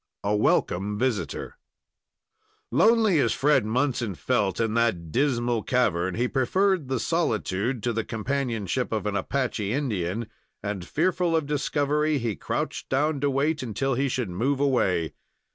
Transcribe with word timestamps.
A 0.23 0.35
WELCOME 0.35 0.97
VISITOR 0.97 1.59
Lonely 2.71 3.19
as 3.19 3.33
Fred 3.33 3.65
Munson 3.67 4.15
felt 4.15 4.59
in 4.59 4.73
that 4.73 5.11
dismal 5.11 5.61
cavern, 5.61 6.15
he 6.15 6.27
preferred 6.27 6.87
the 6.87 6.99
solitude 6.99 7.83
to 7.83 7.93
the 7.93 8.03
companionship 8.03 8.91
of 8.91 9.05
an 9.05 9.15
Apache 9.15 9.71
Indian, 9.71 10.27
and, 10.63 10.83
fearful 10.87 11.35
of 11.35 11.45
discovery, 11.45 12.17
he 12.17 12.35
crouched 12.35 12.89
down 12.89 13.19
to 13.19 13.29
wait 13.29 13.61
until 13.61 13.93
he 13.93 14.09
should 14.09 14.31
move 14.31 14.59
away. 14.59 15.13